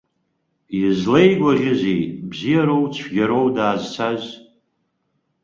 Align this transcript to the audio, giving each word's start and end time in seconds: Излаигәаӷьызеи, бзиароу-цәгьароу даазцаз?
Излаигәаӷьызеи, 0.81 2.01
бзиароу-цәгьароу 2.29 3.47
даазцаз? 3.55 4.23